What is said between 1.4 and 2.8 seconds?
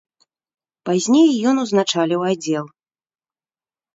ён узначаліў аддзел.